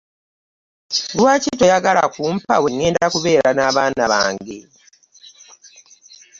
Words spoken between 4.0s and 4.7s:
bange?